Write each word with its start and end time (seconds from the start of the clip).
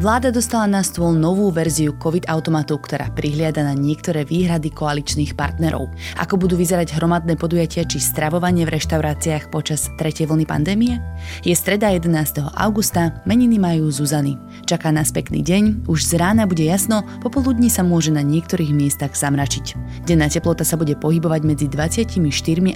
Vláda 0.00 0.32
dostala 0.32 0.64
na 0.64 0.80
stôl 0.80 1.12
novú 1.12 1.52
verziu 1.52 1.92
COVID 1.92 2.24
automatu, 2.32 2.80
ktorá 2.80 3.12
prihliada 3.12 3.60
na 3.60 3.76
niektoré 3.76 4.24
výhrady 4.24 4.72
koaličných 4.72 5.36
partnerov. 5.36 5.92
Ako 6.16 6.40
budú 6.40 6.56
vyzerať 6.56 6.96
hromadné 6.96 7.36
podujatia 7.36 7.84
či 7.84 8.00
stravovanie 8.00 8.64
v 8.64 8.80
reštauráciách 8.80 9.52
počas 9.52 9.92
tretej 10.00 10.24
vlny 10.24 10.48
pandémie? 10.48 10.96
Je 11.44 11.52
streda 11.52 11.92
11. 11.92 12.16
augusta, 12.48 13.20
meniny 13.28 13.60
majú 13.60 13.92
Zuzany. 13.92 14.40
Čaká 14.64 14.88
nás 14.88 15.12
pekný 15.12 15.44
deň, 15.44 15.84
už 15.84 16.00
z 16.00 16.16
rána 16.16 16.48
bude 16.48 16.64
jasno, 16.64 17.04
popoludní 17.20 17.68
sa 17.68 17.84
môže 17.84 18.08
na 18.08 18.24
niektorých 18.24 18.72
miestach 18.72 19.12
zamračiť. 19.12 19.76
Denná 20.08 20.32
teplota 20.32 20.64
sa 20.64 20.80
bude 20.80 20.96
pohybovať 20.96 21.44
medzi 21.44 21.68
24 21.68 22.16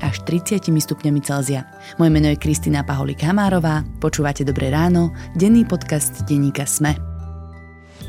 až 0.04 0.14
30 0.29 0.61
stupňami 0.61 1.21
Celzia. 1.25 1.64
Moje 1.96 2.13
meno 2.13 2.29
je 2.29 2.36
Kristýna 2.36 2.85
Paholik-Hamárová, 2.85 3.81
počúvate 3.96 4.45
Dobré 4.45 4.68
ráno, 4.68 5.09
denný 5.32 5.64
podcast 5.64 6.21
denníka 6.29 6.68
SME. 6.68 7.14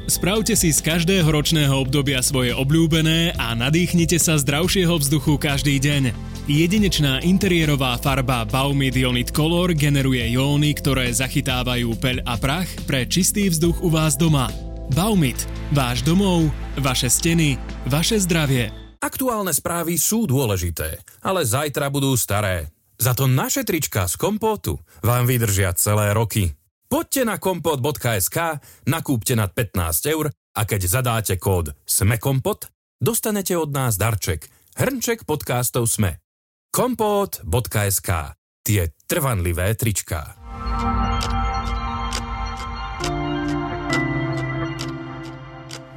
Spravte 0.05 0.53
si 0.53 0.69
z 0.69 0.85
každého 0.85 1.25
ročného 1.25 1.81
obdobia 1.81 2.21
svoje 2.21 2.53
obľúbené 2.53 3.33
a 3.41 3.57
nadýchnite 3.57 4.21
sa 4.21 4.37
zdravšieho 4.37 5.01
vzduchu 5.01 5.41
každý 5.41 5.81
deň. 5.81 6.13
Jedinečná 6.45 7.25
interiérová 7.25 7.97
farba 7.97 8.45
Baumid 8.45 8.93
Ionit 8.93 9.33
Color 9.33 9.73
generuje 9.73 10.21
jóny, 10.29 10.77
ktoré 10.77 11.09
zachytávajú 11.09 11.97
peľ 11.97 12.21
a 12.21 12.37
prach 12.37 12.69
pre 12.85 13.09
čistý 13.09 13.49
vzduch 13.49 13.81
u 13.81 13.89
vás 13.89 14.13
doma. 14.13 14.53
Baumit. 14.93 15.41
Váš 15.73 16.05
domov, 16.05 16.53
vaše 16.77 17.09
steny, 17.09 17.57
vaše 17.89 18.21
zdravie. 18.21 18.69
Aktuálne 19.01 19.57
správy 19.57 19.97
sú 19.97 20.29
dôležité, 20.29 21.01
ale 21.25 21.41
zajtra 21.49 21.89
budú 21.89 22.13
staré. 22.13 22.69
Za 23.01 23.17
to 23.17 23.25
naše 23.25 23.65
trička 23.65 24.05
z 24.05 24.21
kompótu 24.21 24.77
vám 25.01 25.25
vydržia 25.25 25.73
celé 25.73 26.13
roky. 26.13 26.53
Poďte 26.95 27.27
na 27.27 27.35
kompot.sk, 27.35 28.63
nakúpte 28.87 29.35
nad 29.35 29.51
15 29.51 30.15
eur 30.15 30.31
a 30.31 30.61
keď 30.63 30.81
zadáte 30.87 31.35
kód 31.35 31.75
SMEKOMPOT, 31.83 32.71
dostanete 33.03 33.51
od 33.59 33.67
nás 33.67 33.99
darček. 33.99 34.47
Hrnček 34.79 35.27
podcastov 35.27 35.91
SME. 35.91 36.23
kompot.sk 36.71 38.39
Tie 38.63 38.95
trvanlivé 39.11 39.75
tričká. 39.75 40.39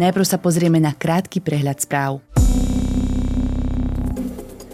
Najprv 0.03 0.27
sa 0.27 0.43
pozrieme 0.43 0.83
na 0.83 0.99
krátky 0.99 1.39
prehľad 1.39 1.79
správ. 1.79 2.27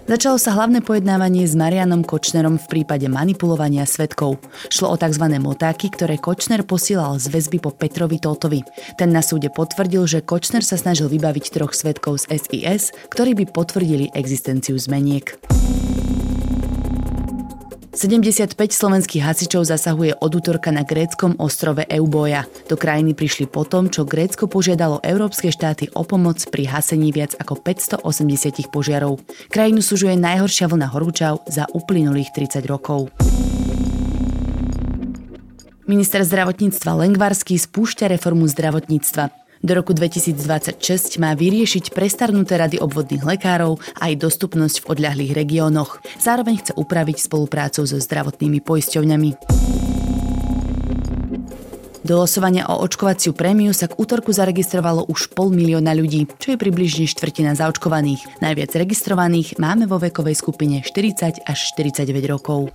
Začalo 0.04 0.36
sa 0.36 0.52
hlavné 0.52 0.84
pojednávanie 0.84 1.48
s 1.48 1.56
Marianom 1.56 2.04
Kočnerom 2.04 2.60
v 2.60 2.66
prípade 2.68 3.08
manipulovania 3.08 3.88
svetkov. 3.88 4.36
Šlo 4.68 4.92
o 4.92 4.96
tzv. 5.00 5.32
motáky, 5.40 5.88
ktoré 5.88 6.20
Kočner 6.20 6.60
posielal 6.60 7.16
z 7.16 7.32
väzby 7.32 7.56
po 7.64 7.72
Petrovi 7.72 8.20
Tótovi. 8.20 8.60
Ten 9.00 9.16
na 9.16 9.24
súde 9.24 9.48
potvrdil, 9.48 10.04
že 10.04 10.20
Kočner 10.20 10.60
sa 10.60 10.76
snažil 10.76 11.08
vybaviť 11.08 11.56
troch 11.56 11.72
svetkov 11.72 12.20
z 12.20 12.36
SIS, 12.36 12.92
ktorí 13.16 13.32
by 13.32 13.44
potvrdili 13.48 14.12
existenciu 14.12 14.76
zmeniek. 14.76 15.40
75 17.94 18.58
slovenských 18.74 19.22
hasičov 19.22 19.70
zasahuje 19.70 20.18
od 20.18 20.32
útorka 20.34 20.74
na 20.74 20.82
gréckom 20.82 21.38
ostrove 21.38 21.86
Euboja. 21.86 22.42
Do 22.66 22.74
krajiny 22.74 23.14
prišli 23.14 23.46
potom, 23.46 23.86
čo 23.86 24.02
Grécko 24.02 24.50
požiadalo 24.50 24.98
európske 24.98 25.54
štáty 25.54 25.86
o 25.94 26.02
pomoc 26.02 26.42
pri 26.50 26.66
hasení 26.66 27.14
viac 27.14 27.38
ako 27.38 27.54
580 27.54 28.66
požiarov. 28.74 29.22
Krajinu 29.46 29.78
sužuje 29.78 30.18
najhoršia 30.18 30.66
vlna 30.66 30.90
horúčav 30.90 31.46
za 31.46 31.70
uplynulých 31.70 32.34
30 32.34 32.66
rokov. 32.66 33.14
Minister 35.86 36.26
zdravotníctva 36.26 36.98
Lengvarský 36.98 37.54
spúšťa 37.62 38.10
reformu 38.10 38.50
zdravotníctva. 38.50 39.43
Do 39.64 39.72
roku 39.72 39.96
2026 39.96 41.16
má 41.16 41.32
vyriešiť 41.32 41.96
prestarnuté 41.96 42.60
rady 42.60 42.84
obvodných 42.84 43.24
lekárov 43.24 43.80
aj 43.96 44.12
dostupnosť 44.20 44.84
v 44.84 44.88
odľahlých 44.92 45.32
regiónoch. 45.32 46.04
Zároveň 46.20 46.60
chce 46.60 46.72
upraviť 46.76 47.24
spoluprácu 47.24 47.88
so 47.88 47.96
zdravotnými 47.96 48.60
poisťovňami. 48.60 49.30
Do 52.04 52.20
losovania 52.20 52.68
o 52.68 52.84
očkovaciu 52.84 53.32
prémiu 53.32 53.72
sa 53.72 53.88
k 53.88 53.96
útorku 53.96 54.36
zaregistrovalo 54.36 55.08
už 55.08 55.32
pol 55.32 55.48
milióna 55.48 55.96
ľudí, 55.96 56.28
čo 56.36 56.52
je 56.52 56.60
približne 56.60 57.08
štvrtina 57.08 57.56
zaočkovaných. 57.56 58.44
Najviac 58.44 58.68
registrovaných 58.76 59.56
máme 59.56 59.88
vo 59.88 59.96
vekovej 59.96 60.36
skupine 60.36 60.84
40 60.84 61.40
až 61.40 61.58
49 61.72 62.04
rokov. 62.28 62.68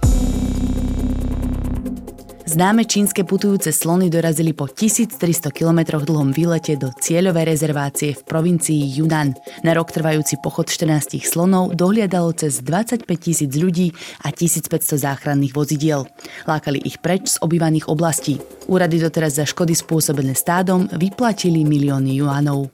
Známe 2.50 2.82
čínske 2.82 3.22
putujúce 3.22 3.70
slony 3.70 4.10
dorazili 4.10 4.58
po 4.58 4.66
1300 4.66 5.22
km 5.54 6.02
dlhom 6.02 6.34
výlete 6.34 6.82
do 6.82 6.90
cieľovej 6.90 7.46
rezervácie 7.46 8.18
v 8.18 8.26
provincii 8.26 8.90
Yunnan. 8.98 9.38
Na 9.62 9.78
rok 9.78 9.94
trvajúci 9.94 10.42
pochod 10.42 10.66
14 10.66 11.22
slonov 11.22 11.78
dohliadalo 11.78 12.34
cez 12.34 12.66
25 12.66 13.06
tisíc 13.22 13.54
ľudí 13.54 13.94
a 14.26 14.34
1500 14.34 14.66
záchranných 14.98 15.54
vozidiel. 15.54 16.10
Lákali 16.50 16.82
ich 16.82 16.98
preč 16.98 17.38
z 17.38 17.46
obývaných 17.46 17.86
oblastí. 17.86 18.42
Úrady 18.66 18.98
doteraz 18.98 19.38
za 19.38 19.46
škody 19.46 19.78
spôsobené 19.78 20.34
stádom 20.34 20.90
vyplatili 20.90 21.62
milióny 21.62 22.18
juanov. 22.18 22.74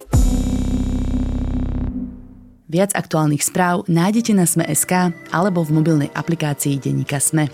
Viac 2.71 2.95
aktuálnych 2.95 3.43
správ 3.43 3.83
nájdete 3.91 4.31
na 4.39 4.47
Sme.sk 4.47 5.11
alebo 5.35 5.67
v 5.67 5.75
mobilnej 5.75 6.09
aplikácii 6.15 6.79
Denníka 6.79 7.19
Sme. 7.19 7.51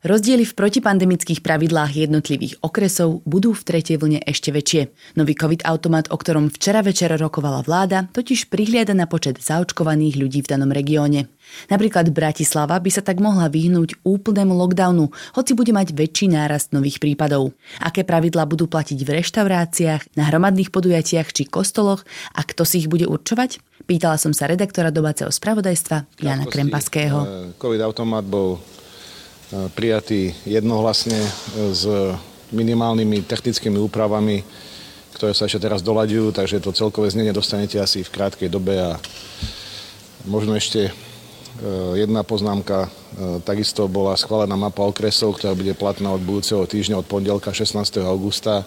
Rozdiely 0.00 0.48
v 0.48 0.56
protipandemických 0.56 1.44
pravidlách 1.44 1.92
jednotlivých 1.92 2.56
okresov 2.64 3.20
budú 3.28 3.52
v 3.52 3.60
tretej 3.68 4.00
vlne 4.00 4.24
ešte 4.24 4.48
väčšie. 4.48 4.88
Nový 5.20 5.36
COVID-automat, 5.36 6.08
o 6.08 6.16
ktorom 6.16 6.48
včera 6.48 6.80
večer 6.80 7.12
rokovala 7.20 7.60
vláda, 7.60 8.08
totiž 8.08 8.48
prihliada 8.48 8.96
na 8.96 9.04
počet 9.04 9.36
zaočkovaných 9.44 10.16
ľudí 10.16 10.40
v 10.40 10.56
danom 10.56 10.72
regióne. 10.72 11.28
Napríklad 11.68 12.08
Bratislava 12.16 12.80
by 12.80 12.88
sa 12.88 13.04
tak 13.04 13.20
mohla 13.20 13.52
vyhnúť 13.52 14.00
úplnému 14.00 14.56
lockdownu, 14.56 15.12
hoci 15.36 15.52
bude 15.52 15.76
mať 15.76 15.92
väčší 15.92 16.32
nárast 16.32 16.72
nových 16.72 16.96
prípadov. 16.96 17.52
Aké 17.76 18.00
pravidlá 18.00 18.48
budú 18.48 18.72
platiť 18.72 19.04
v 19.04 19.20
reštauráciách, 19.20 20.16
na 20.16 20.32
hromadných 20.32 20.72
podujatiach 20.72 21.28
či 21.28 21.44
kostoloch 21.44 22.08
a 22.32 22.40
kto 22.40 22.64
si 22.64 22.80
ich 22.80 22.88
bude 22.88 23.04
určovať? 23.04 23.60
Pýtala 23.84 24.16
som 24.16 24.32
sa 24.32 24.48
redaktora 24.48 24.88
domáceho 24.88 25.28
spravodajstva 25.28 26.24
Jana 26.24 26.48
Krempaského. 26.48 27.18
Eh, 27.20 27.28
COVID-automat 27.60 28.24
bol 28.24 28.79
prijatý 29.74 30.30
jednohlasne 30.46 31.18
e, 31.18 31.30
s 31.74 31.82
minimálnymi 32.54 33.26
technickými 33.26 33.78
úpravami, 33.82 34.42
ktoré 35.14 35.34
sa 35.34 35.46
ešte 35.46 35.66
teraz 35.66 35.82
doľaďujú, 35.82 36.34
takže 36.34 36.62
to 36.62 36.74
celkové 36.74 37.10
znenie 37.10 37.34
dostanete 37.34 37.78
asi 37.78 38.06
v 38.06 38.12
krátkej 38.14 38.50
dobe 38.50 38.78
a 38.78 38.98
možno 40.26 40.54
ešte 40.54 40.90
e, 40.90 40.92
jedna 41.98 42.22
poznámka. 42.22 42.86
E, 42.86 42.88
takisto 43.42 43.90
bola 43.90 44.14
schválená 44.14 44.54
mapa 44.54 44.86
okresov, 44.86 45.38
ktorá 45.38 45.58
bude 45.58 45.74
platná 45.74 46.14
od 46.14 46.22
budúceho 46.22 46.62
týždňa, 46.62 47.02
od 47.02 47.10
pondelka 47.10 47.50
16. 47.50 47.74
augusta, 48.06 48.62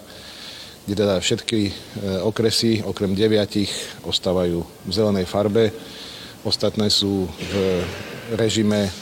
kde 0.84 1.00
teda 1.00 1.16
všetky 1.16 1.72
okresy, 2.28 2.84
okrem 2.84 3.16
deviatich, 3.16 3.72
ostávajú 4.04 4.60
v 4.84 4.92
zelenej 4.92 5.24
farbe. 5.24 5.72
Ostatné 6.44 6.92
sú 6.92 7.24
v 7.24 7.52
režime 8.36 8.92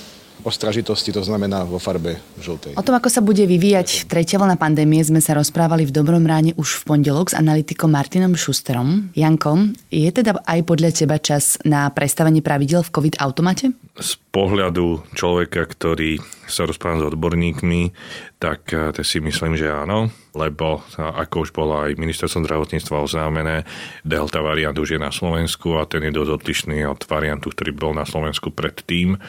ostražitosti, 0.43 1.15
to 1.15 1.23
znamená 1.23 1.63
vo 1.65 1.79
farbe 1.79 2.19
žltej. 2.39 2.75
O 2.75 2.83
tom, 2.85 2.99
ako 2.99 3.09
sa 3.09 3.23
bude 3.23 3.47
vyvíjať 3.47 4.11
tretia 4.11 4.39
vlna 4.39 4.59
pandémie, 4.59 5.03
sme 5.03 5.23
sa 5.23 5.39
rozprávali 5.39 5.87
v 5.87 5.95
Dobrom 5.95 6.23
ráne 6.27 6.53
už 6.59 6.83
v 6.83 6.95
pondelok 6.95 7.33
s 7.33 7.39
analytikom 7.39 7.91
Martinom 7.91 8.35
Šusterom. 8.35 9.15
Janko, 9.15 9.73
je 9.89 10.11
teda 10.11 10.43
aj 10.43 10.61
podľa 10.67 10.91
teba 10.93 11.17
čas 11.23 11.59
na 11.63 11.89
prestavenie 11.91 12.43
pravidel 12.43 12.83
v 12.83 12.91
COVID-automate? 12.91 13.73
Z 13.93 14.17
pohľadu 14.33 15.05
človeka, 15.13 15.69
ktorý 15.69 16.17
sa 16.49 16.65
rozpráva 16.65 17.05
s 17.05 17.09
odborníkmi, 17.13 17.93
tak 18.41 18.73
eh, 18.73 18.89
si 19.05 19.21
myslím, 19.21 19.61
že 19.61 19.69
áno, 19.69 20.09
lebo 20.33 20.81
eh, 20.81 21.05
ako 21.05 21.45
už 21.45 21.51
bolo 21.53 21.77
aj 21.85 22.01
ministerstvo 22.01 22.41
zdravotníctva 22.41 23.05
oznámené, 23.05 23.69
delta 24.01 24.41
variant 24.41 24.73
už 24.73 24.97
je 24.97 25.01
na 25.01 25.13
Slovensku 25.13 25.77
a 25.77 25.85
ten 25.85 26.09
je 26.09 26.17
dosť 26.17 26.31
odlišný 26.41 26.89
od 26.89 27.05
variantu, 27.05 27.53
ktorý 27.53 27.77
bol 27.77 27.93
na 27.93 28.09
Slovensku 28.09 28.49
predtým. 28.49 29.21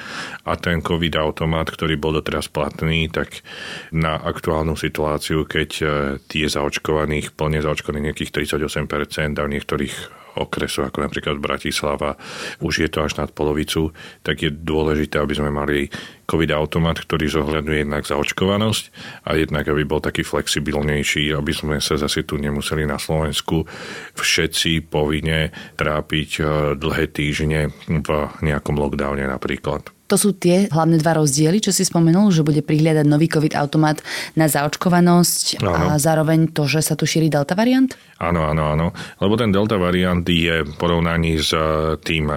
A 0.48 0.52
ten 0.56 0.80
COVID 0.80 1.20
automat, 1.20 1.68
ktorý 1.68 2.00
bol 2.00 2.16
doteraz 2.16 2.48
platný, 2.48 3.12
tak 3.12 3.44
na 3.92 4.16
aktuálnu 4.16 4.80
situáciu, 4.80 5.44
keď 5.44 5.70
eh, 5.84 5.90
tie 6.32 6.48
zaočkovaných, 6.48 7.36
plne 7.36 7.60
zaočkovaných 7.60 8.16
nejakých 8.16 8.32
38% 8.48 9.36
a 9.36 9.44
v 9.44 9.54
niektorých 9.60 10.23
okresu, 10.38 10.86
ako 10.86 11.06
napríklad 11.06 11.38
Bratislava, 11.38 12.18
už 12.64 12.86
je 12.86 12.90
to 12.90 13.06
až 13.06 13.22
nad 13.22 13.30
polovicu, 13.30 13.94
tak 14.26 14.42
je 14.42 14.50
dôležité, 14.50 15.22
aby 15.22 15.34
sme 15.38 15.54
mali 15.54 15.90
COVID-automat, 16.24 17.04
ktorý 17.04 17.28
zohľadňuje 17.28 17.80
jednak 17.84 18.08
zaočkovanosť 18.08 18.84
a 19.28 19.36
jednak, 19.36 19.68
aby 19.68 19.84
bol 19.84 20.00
taký 20.00 20.24
flexibilnejší, 20.24 21.36
aby 21.36 21.52
sme 21.52 21.76
sa 21.84 22.00
zase 22.00 22.24
tu 22.24 22.40
nemuseli 22.40 22.88
na 22.88 22.96
Slovensku 22.96 23.68
všetci 24.16 24.88
povinne 24.88 25.52
trápiť 25.76 26.30
eh, 26.40 26.46
dlhé 26.80 27.06
týždne 27.12 27.76
v 27.88 28.10
nejakom 28.42 28.80
lockdowne 28.80 29.28
napríklad. 29.28 29.92
To 30.12 30.20
sú 30.20 30.36
tie 30.36 30.70
hlavné 30.70 31.02
dva 31.02 31.18
rozdiely, 31.18 31.64
čo 31.64 31.74
si 31.74 31.88
spomenul, 31.88 32.30
že 32.30 32.46
bude 32.46 32.62
prihliadať 32.62 33.08
nový 33.08 33.26
COVID 33.32 33.58
automat 33.58 34.04
na 34.38 34.46
zaočkovanosť 34.46 35.64
áno. 35.64 35.90
a 35.90 35.98
zároveň 35.98 36.54
to, 36.54 36.70
že 36.70 36.86
sa 36.86 36.94
tu 36.94 37.08
šíri 37.10 37.34
delta 37.34 37.58
variant? 37.58 37.90
Áno, 38.24 38.48
áno, 38.48 38.64
áno. 38.72 38.88
Lebo 39.20 39.36
ten 39.36 39.52
delta 39.52 39.76
variant 39.76 40.24
je 40.24 40.64
v 40.64 40.74
porovnaní 40.80 41.36
s 41.44 41.52
eh, 41.52 42.00
tým 42.00 42.32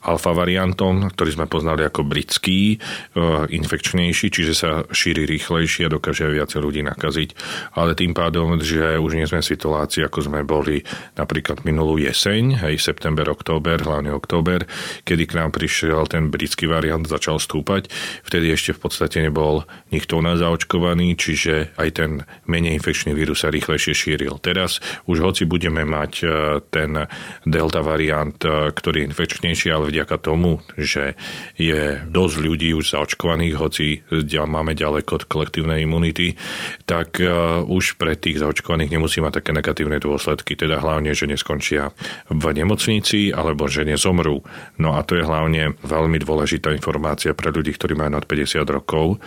alfa 0.00 0.32
variantom, 0.32 1.12
ktorý 1.12 1.30
sme 1.36 1.46
poznali 1.48 1.84
ako 1.84 2.04
britský, 2.04 2.76
eh, 2.76 3.44
infekčnejší, 3.48 4.28
čiže 4.28 4.52
sa 4.52 4.70
šíri 4.88 5.24
rýchlejšie 5.24 5.88
a 5.88 5.92
dokáže 5.92 6.28
viacej 6.28 6.60
ľudí 6.60 6.80
nakaziť. 6.84 7.30
Ale 7.76 7.96
tým 7.96 8.12
pádom, 8.12 8.60
že 8.60 9.00
už 9.00 9.16
nie 9.16 9.28
sme 9.28 9.40
v 9.40 9.50
situácii, 9.52 10.04
ako 10.04 10.18
sme 10.28 10.44
boli 10.44 10.84
napríklad 11.16 11.64
minulú 11.64 11.96
jeseň, 11.96 12.68
hej, 12.68 12.76
september, 12.80 13.28
október, 13.28 13.80
hlavne 13.80 14.12
október, 14.12 14.68
kedy 15.08 15.24
k 15.24 15.36
nám 15.40 15.56
prišiel 15.56 16.04
ten 16.08 16.28
britský 16.28 16.68
variant, 16.68 17.04
začal 17.04 17.40
stúpať. 17.40 17.88
Vtedy 18.24 18.52
ešte 18.52 18.76
v 18.76 18.80
podstate 18.88 19.24
nebol 19.24 19.64
nikto 19.88 20.20
u 20.20 20.22
nás 20.24 20.40
zaočkovaný, 20.40 21.16
čiže 21.16 21.76
aj 21.76 21.88
ten 21.96 22.10
menej 22.48 22.76
infekčný 22.80 23.12
vírus 23.12 23.44
sa 23.44 23.52
rýchlejšie 23.52 23.92
šíril. 23.92 24.40
Teraz 24.40 24.80
už 25.04 25.29
hoci 25.30 25.46
budeme 25.46 25.86
mať 25.86 26.12
eh, 26.20 26.28
ten 26.68 27.06
delta 27.46 27.80
variant, 27.80 28.36
eh, 28.42 28.74
ktorý 28.74 29.06
je 29.06 29.08
infekčnejší, 29.14 29.70
ale 29.70 29.94
vďaka 29.94 30.18
tomu, 30.18 30.58
že 30.74 31.14
je 31.54 32.02
dosť 32.10 32.36
ľudí 32.42 32.74
už 32.74 32.98
zaočkovaných, 32.98 33.54
hoci 33.54 34.02
máme 34.50 34.74
ďaleko 34.74 35.22
od 35.22 35.24
kolektívnej 35.30 35.86
imunity, 35.86 36.34
tak 36.88 37.22
e, 37.22 37.28
už 37.62 38.00
pre 38.00 38.16
tých 38.16 38.42
zaočkovaných 38.42 38.90
nemusí 38.90 39.22
mať 39.22 39.42
také 39.42 39.50
negatívne 39.54 40.02
dôsledky, 40.02 40.58
teda 40.58 40.82
hlavne, 40.82 41.14
že 41.14 41.30
neskončia 41.30 41.94
v 42.32 42.44
nemocnici 42.50 43.30
alebo 43.30 43.70
že 43.70 43.86
nezomrú. 43.86 44.42
No 44.82 44.98
a 44.98 45.06
to 45.06 45.14
je 45.18 45.24
hlavne 45.26 45.78
veľmi 45.84 46.18
dôležitá 46.18 46.74
informácia 46.74 47.36
pre 47.36 47.54
ľudí, 47.54 47.76
ktorí 47.76 47.94
majú 47.94 48.18
nad 48.18 48.24
50 48.26 48.66
rokov, 48.66 49.20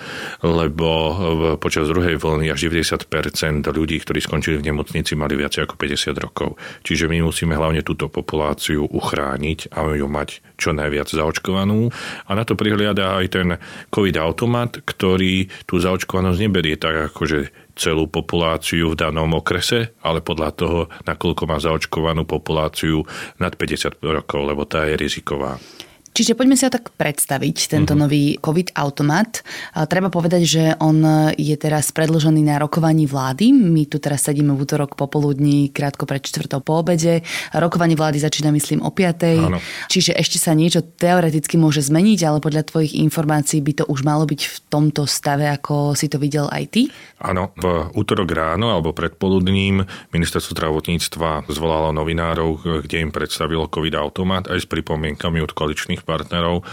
lebo 0.43 0.89
počas 1.57 1.87
druhej 1.87 2.19
vlny 2.19 2.51
až 2.51 2.67
90% 2.67 3.63
ľudí, 3.69 3.97
ktorí 4.03 4.19
skončili 4.19 4.59
v 4.59 4.73
nemocnici, 4.73 5.15
mali 5.15 5.39
viac 5.39 5.55
ako 5.55 5.79
50 5.83 6.23
rokov. 6.23 6.55
Čiže 6.87 7.11
my 7.11 7.27
musíme 7.27 7.59
hlavne 7.59 7.83
túto 7.83 8.07
populáciu 8.07 8.87
uchrániť 8.87 9.75
a 9.75 9.91
ju 9.91 10.07
mať 10.07 10.39
čo 10.55 10.71
najviac 10.71 11.11
zaočkovanú. 11.11 11.91
A 12.23 12.31
na 12.31 12.47
to 12.47 12.55
prihliada 12.55 13.19
aj 13.19 13.27
ten 13.27 13.47
COVID 13.91 14.15
automat, 14.23 14.79
ktorý 14.79 15.51
tú 15.67 15.83
zaočkovanosť 15.83 16.39
neberie 16.39 16.79
tak, 16.79 17.11
ako 17.11 17.21
že 17.27 17.39
celú 17.73 18.05
populáciu 18.07 18.93
v 18.93 18.99
danom 18.99 19.33
okrese, 19.35 19.97
ale 20.05 20.21
podľa 20.21 20.49
toho, 20.53 20.79
nakoľko 21.03 21.43
má 21.49 21.57
zaočkovanú 21.57 22.23
populáciu 22.23 23.03
nad 23.41 23.51
50 23.57 23.99
rokov, 23.99 24.41
lebo 24.45 24.63
tá 24.63 24.85
je 24.85 24.95
riziková. 24.95 25.57
Čiže 26.13 26.37
poďme 26.37 26.53
si 26.53 26.63
ho 26.63 26.71
tak 26.71 26.93
predstaviť, 26.93 27.73
tento 27.73 27.97
uh-huh. 27.97 28.05
nový 28.05 28.37
COVID 28.37 28.77
automat. 28.77 29.41
A 29.73 29.89
treba 29.89 30.13
povedať, 30.13 30.41
že 30.45 30.63
on 30.77 31.01
je 31.33 31.55
teraz 31.57 31.89
predložený 31.89 32.45
na 32.45 32.61
rokovaní 32.61 33.09
vlády. 33.09 33.49
My 33.49 33.89
tu 33.89 33.97
teraz 33.97 34.29
sedíme 34.29 34.53
v 34.53 34.61
útorok 34.61 34.93
popoludní, 34.93 35.73
krátko 35.73 36.05
pred 36.05 36.21
čtvrtou 36.21 36.61
po 36.61 36.85
obede. 36.85 37.25
Rokovanie 37.51 37.97
vlády 37.97 38.21
začína, 38.21 38.53
myslím, 38.53 38.85
o 38.85 38.93
5. 38.93 39.49
Áno. 39.49 39.59
Čiže 39.89 40.13
ešte 40.13 40.37
sa 40.37 40.53
niečo 40.53 40.85
teoreticky 40.85 41.57
môže 41.57 41.81
zmeniť, 41.81 42.19
ale 42.29 42.37
podľa 42.37 42.69
tvojich 42.69 42.93
informácií 43.01 43.65
by 43.65 43.81
to 43.81 43.83
už 43.89 44.05
malo 44.05 44.29
byť 44.29 44.41
v 44.45 44.57
tomto 44.69 45.09
stave, 45.09 45.49
ako 45.49 45.97
si 45.97 46.05
to 46.07 46.21
videl 46.21 46.45
aj 46.53 46.63
ty? 46.69 46.81
Áno, 47.23 47.55
v 47.57 47.89
útorok 47.97 48.29
ráno 48.29 48.69
alebo 48.69 48.93
predpoludním 48.93 49.81
ministerstvo 50.13 50.53
zdravotníctva 50.53 51.49
zvolalo 51.49 51.89
novinárov, 51.95 52.83
kde 52.85 53.01
im 53.01 53.09
predstavilo 53.09 53.65
COVID 53.65 53.95
automat 53.97 54.45
aj 54.51 54.63
s 54.63 54.67
pripomienkami 54.69 55.41
od 55.41 55.55
koaličných 55.55 56.02
partnerov 56.05 56.63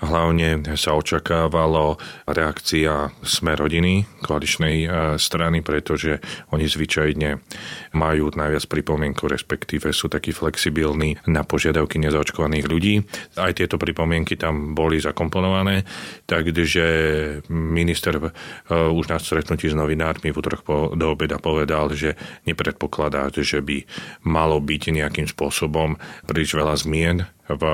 Hlavne 0.00 0.64
sa 0.80 0.96
očakávalo 0.96 2.00
reakcia 2.24 3.12
Sme 3.20 3.52
rodiny, 3.52 4.08
koaličnej 4.24 4.76
e, 4.84 4.88
strany, 5.20 5.60
pretože 5.60 6.24
oni 6.56 6.64
zvyčajne 6.64 7.36
majú 7.92 8.32
najviac 8.32 8.64
pripomienkov, 8.64 9.28
respektíve 9.28 9.92
sú 9.92 10.08
takí 10.08 10.32
flexibilní 10.32 11.20
na 11.28 11.44
požiadavky 11.44 12.00
nezaočkovaných 12.00 12.64
ľudí. 12.64 13.04
Aj 13.36 13.52
tieto 13.52 13.76
pripomienky 13.76 14.40
tam 14.40 14.72
boli 14.72 15.04
zakomponované, 15.04 15.84
takže 16.24 16.84
minister 17.52 18.16
e, 18.16 18.32
už 18.72 19.04
na 19.12 19.20
stretnutí 19.20 19.68
s 19.68 19.76
novinármi 19.76 20.32
v 20.32 20.38
útorok 20.40 20.96
do 20.96 21.06
obeda 21.12 21.36
povedal, 21.36 21.92
že 21.92 22.16
nepredpokladá, 22.48 23.28
že 23.36 23.60
by 23.60 23.84
malo 24.24 24.64
byť 24.64 24.96
nejakým 24.96 25.28
spôsobom 25.28 26.00
príliš 26.24 26.56
veľa 26.56 26.74
zmien 26.80 27.28
v 27.50 27.64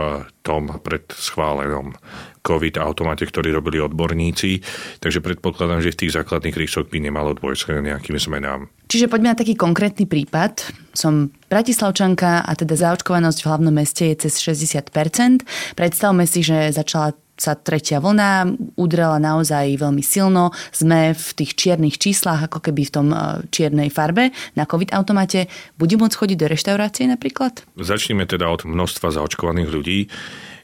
tom 0.41 0.81
predschválenom 0.81 1.93
COVID 2.43 2.79
automate, 2.79 3.27
ktorý 3.27 3.55
robili 3.55 3.83
odborníci. 3.83 4.63
Takže 5.03 5.19
predpokladám, 5.23 5.83
že 5.83 5.93
v 5.93 6.01
tých 6.07 6.15
základných 6.15 6.57
rysoch 6.57 6.87
by 6.87 6.99
nemalo 7.03 7.35
dôjsť 7.35 7.63
k 7.67 7.87
nejakým 7.95 8.17
zmenám. 8.19 8.71
Čiže 8.87 9.11
poďme 9.11 9.35
na 9.35 9.39
taký 9.39 9.59
konkrétny 9.59 10.07
prípad. 10.07 10.63
Som 10.95 11.35
Bratislavčanka 11.51 12.47
a 12.47 12.53
teda 12.55 12.79
zaočkovanosť 12.79 13.39
v 13.43 13.49
hlavnom 13.51 13.75
meste 13.75 14.07
je 14.15 14.27
cez 14.27 14.39
60%. 14.39 15.43
Predstavme 15.75 16.23
si, 16.25 16.47
že 16.47 16.71
začala 16.71 17.15
sa 17.37 17.53
tretia 17.53 18.01
vlna 18.01 18.57
udrela 18.81 19.21
naozaj 19.21 19.77
veľmi 19.77 20.01
silno. 20.01 20.57
Sme 20.73 21.13
v 21.13 21.29
tých 21.37 21.53
čiernych 21.53 22.01
číslach, 22.01 22.49
ako 22.49 22.65
keby 22.65 22.89
v 22.89 22.93
tom 22.93 23.09
e, 23.13 23.45
čiernej 23.53 23.93
farbe 23.93 24.33
na 24.57 24.65
COVID 24.65 24.97
automate. 24.97 25.53
Bude 25.77 26.01
môcť 26.01 26.17
chodiť 26.17 26.37
do 26.41 26.47
reštaurácie 26.49 27.05
napríklad? 27.05 27.61
Začneme 27.77 28.25
teda 28.25 28.49
od 28.49 28.65
množstva 28.65 29.13
zaočkovaných 29.13 29.69
ľudí. 29.69 29.99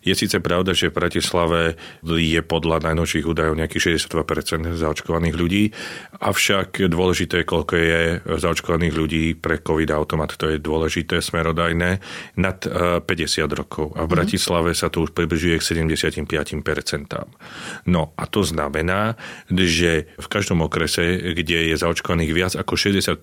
Je 0.02 0.14
síce 0.18 0.34
pravda, 0.42 0.74
že 0.74 0.90
v 0.90 0.98
Bratislave 0.98 1.78
je 2.02 2.40
podľa 2.42 2.82
najnovších 2.90 3.22
údajov 3.22 3.54
nejakých 3.54 4.02
62% 4.02 4.74
zaočkovaných 4.74 5.34
ľudí, 5.38 5.70
avšak 6.18 6.90
dôležité, 6.90 7.46
koľko 7.46 7.74
je 7.78 8.00
zaočkovaných 8.26 8.94
ľudí 8.98 9.24
pre 9.38 9.62
COVID 9.62 9.94
automat, 9.94 10.34
to 10.34 10.50
je 10.50 10.58
dôležité, 10.58 11.22
smerodajné, 11.22 12.02
nad 12.34 12.58
50 12.66 13.06
eh, 13.06 13.46
rokov. 13.46 13.94
A 13.94 14.02
v 14.02 14.10
mhm. 14.10 14.14
Bratislave 14.18 14.70
sa 14.74 14.90
to 14.90 15.06
už 15.06 15.14
približuje 15.14 15.62
k 15.62 15.86
75%. 15.86 16.26
No 17.86 18.02
a 18.18 18.24
to 18.26 18.42
znamená, 18.42 19.14
že 19.50 20.10
v 20.18 20.26
každom 20.26 20.66
okrese, 20.66 21.30
kde 21.30 21.70
je 21.70 21.74
zaočkovaných 21.78 22.32
viac 22.34 22.52
ako 22.58 22.74
65% 22.74 23.22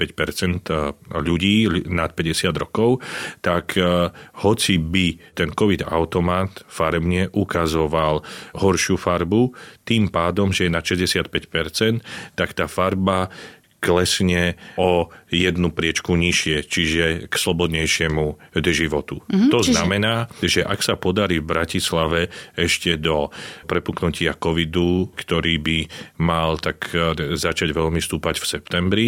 eh, 0.71 0.95
ľudí 1.11 1.67
nad 1.91 2.15
50 2.15 2.55
rokov, 2.55 3.03
tak 3.43 3.75
eh, 3.75 4.15
hoci 4.47 4.79
by 4.79 5.35
ten 5.35 5.51
COVID 5.51 5.91
automat 5.91 6.69
farebne 6.69 7.27
ukazoval 7.33 8.21
horšiu 8.56 8.95
farbu, 8.95 9.51
tým 9.84 10.08
pádom, 10.08 10.53
že 10.53 10.70
je 10.70 10.72
na 10.72 10.86
65%, 10.86 12.00
tak 12.38 12.53
tá 12.53 12.70
farba 12.70 13.34
klesne 13.79 14.59
o 14.75 15.07
jednu 15.31 15.71
priečku 15.71 16.17
nižšie, 16.19 16.67
čiže 16.67 17.03
k 17.31 17.33
slobodnejšiemu 17.33 18.36
životu. 18.59 19.21
Mm-hmm, 19.25 19.50
to 19.50 19.59
čiže... 19.63 19.74
znamená, 19.75 20.27
že 20.43 20.62
ak 20.65 20.83
sa 20.83 21.00
podarí 21.00 21.39
v 21.39 21.48
Bratislave 21.48 22.29
ešte 22.59 23.00
do 23.00 23.31
prepuknutia 23.65 24.36
covidu, 24.36 25.09
ktorý 25.15 25.55
by 25.62 25.77
mal 26.19 26.59
tak 26.59 26.91
e, 26.91 27.36
začať 27.38 27.71
veľmi 27.71 28.01
stúpať 28.03 28.41
v 28.41 28.45
septembri, 28.45 29.07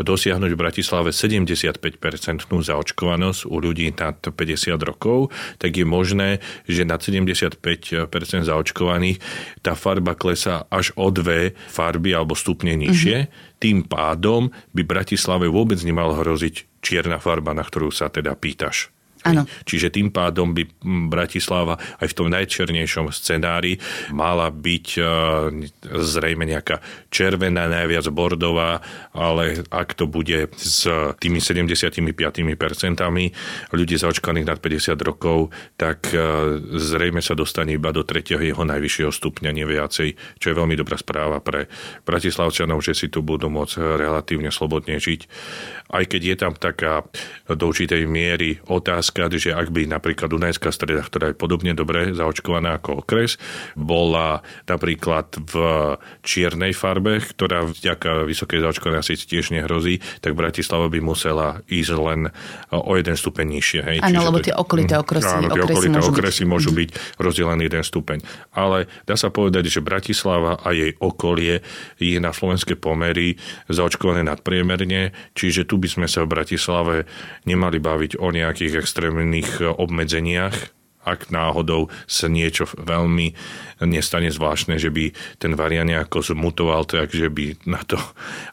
dosiahnuť 0.00 0.50
v 0.52 0.58
Bratislave 0.58 1.10
75% 1.14 1.88
zaočkovanosť 2.48 3.40
u 3.46 3.56
ľudí 3.60 3.92
nad 3.94 4.18
50 4.18 4.76
rokov, 4.82 5.30
tak 5.62 5.76
je 5.78 5.86
možné, 5.86 6.42
že 6.66 6.82
nad 6.82 7.00
75% 7.00 7.62
zaočkovaných 8.44 9.18
tá 9.62 9.78
farba 9.78 10.18
klesá 10.18 10.66
až 10.72 10.90
o 10.98 11.12
dve 11.12 11.54
farby 11.68 12.16
alebo 12.16 12.34
stupne 12.34 12.74
nižšie. 12.74 13.18
Mm-hmm 13.28 13.56
tým 13.58 13.86
pádom 13.86 14.50
by 14.74 14.82
Bratislave 14.86 15.50
vôbec 15.50 15.78
nemal 15.82 16.14
hroziť 16.14 16.82
čierna 16.82 17.18
farba, 17.18 17.54
na 17.54 17.66
ktorú 17.66 17.90
sa 17.90 18.10
teda 18.10 18.34
pýtaš. 18.38 18.94
Ano. 19.28 19.44
Čiže 19.68 19.92
tým 19.92 20.08
pádom 20.08 20.56
by 20.56 20.64
Bratislava 21.12 21.76
aj 22.00 22.08
v 22.08 22.16
tom 22.16 22.28
najčernejšom 22.32 23.12
scenári 23.12 23.76
mala 24.08 24.48
byť 24.48 24.86
e, 24.96 25.02
zrejme 25.84 26.48
nejaká 26.48 26.80
červená, 27.12 27.68
najviac 27.68 28.08
bordová, 28.08 28.80
ale 29.12 29.64
ak 29.68 29.92
to 29.92 30.08
bude 30.08 30.48
s 30.56 30.88
tými 31.20 31.44
75% 31.44 32.00
ľudí 33.74 33.94
zaočkaných 34.00 34.48
nad 34.48 34.58
50 34.58 34.96
rokov, 35.04 35.52
tak 35.76 36.08
e, 36.12 36.18
zrejme 36.78 37.20
sa 37.20 37.36
dostane 37.36 37.76
iba 37.76 37.92
do 37.92 38.06
tretieho 38.06 38.40
jeho 38.40 38.64
najvyššieho 38.64 39.12
stupňa, 39.12 39.50
nie 39.52 39.66
viacej, 39.68 40.40
čo 40.40 40.46
je 40.48 40.58
veľmi 40.58 40.78
dobrá 40.78 40.96
správa 40.96 41.42
pre 41.44 41.68
Bratislavčanov, 42.08 42.80
že 42.80 42.96
si 42.96 43.06
tu 43.12 43.20
budú 43.20 43.52
môcť 43.52 43.98
relatívne 43.98 44.48
slobodne 44.54 44.96
žiť. 44.96 45.20
Aj 45.90 46.04
keď 46.04 46.22
je 46.22 46.36
tam 46.36 46.52
taká 46.54 47.04
do 47.48 47.64
určitej 47.68 48.06
miery 48.06 48.60
otázka, 48.70 49.17
otázka, 49.26 49.40
že 49.42 49.50
ak 49.56 49.74
by 49.74 49.90
napríklad 49.90 50.30
Dunajská 50.30 50.70
streda, 50.70 51.02
ktorá 51.02 51.32
je 51.32 51.36
podobne 51.36 51.74
dobre 51.74 52.14
zaočkovaná 52.14 52.78
ako 52.78 53.02
okres, 53.02 53.40
bola 53.74 54.46
napríklad 54.70 55.34
v 55.42 55.54
čiernej 56.22 56.76
farbe, 56.76 57.18
ktorá 57.18 57.66
vďaka 57.66 58.28
vysokej 58.28 58.62
zaočkovanosti 58.62 59.26
tiež 59.26 59.50
nehrozí, 59.50 59.98
tak 60.22 60.38
Bratislava 60.38 60.86
by 60.86 61.00
musela 61.02 61.64
ísť 61.66 61.92
len 61.98 62.20
o 62.70 62.92
jeden 62.94 63.16
stupeň 63.18 63.46
nižšie. 63.58 63.80
Hej? 63.82 63.96
Áno, 64.04 64.28
lebo 64.30 64.38
tie 64.38 64.54
okolité 64.54 64.94
okresy, 65.00 65.34
áno, 65.34 65.50
tie 65.50 65.62
okresy, 65.64 65.74
okolité 65.74 65.98
môžu 65.98 66.12
okresy 66.12 66.42
byť. 66.44 66.50
môžu 66.50 66.70
byť 66.70 66.88
rozdelené 67.18 67.62
jeden 67.66 67.82
stupeň. 67.82 68.18
Ale 68.52 68.86
dá 69.08 69.16
sa 69.16 69.32
povedať, 69.32 69.72
že 69.72 69.80
Bratislava 69.80 70.60
a 70.60 70.68
jej 70.76 70.94
okolie 71.00 71.64
je 71.96 72.18
na 72.20 72.30
slovenské 72.30 72.76
pomery 72.76 73.40
zaočkované 73.66 74.22
nadpriemerne, 74.26 75.16
čiže 75.32 75.64
tu 75.64 75.80
by 75.80 75.88
sme 75.88 76.06
sa 76.06 76.22
v 76.24 76.32
Bratislave 76.36 77.08
nemali 77.48 77.80
baviť 77.80 78.20
o 78.20 78.28
nejakých 78.28 78.84
extrémnych 78.98 79.62
obmedzeniach, 79.62 80.74
ak 81.06 81.30
náhodou 81.30 81.86
sa 82.10 82.26
niečo 82.26 82.66
veľmi 82.74 83.32
nestane 83.86 84.28
zvláštne, 84.28 84.76
že 84.76 84.90
by 84.90 85.14
ten 85.38 85.54
variant 85.54 85.86
nejako 85.86 86.34
zmutoval, 86.34 86.82
tak 86.82 87.14
že 87.14 87.30
by 87.30 87.62
na 87.64 87.78
to, 87.86 87.94